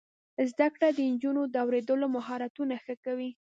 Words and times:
زده 0.51 0.67
کړه 0.73 0.87
د 0.93 0.99
نجونو 1.11 1.41
د 1.47 1.55
اوریدلو 1.65 2.07
مهارتونه 2.15 2.75
ښه 2.83 2.95
کوي. 3.05 3.29